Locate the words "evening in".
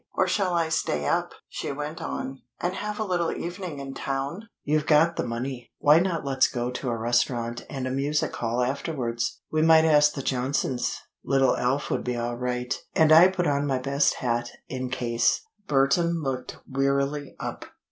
3.31-3.93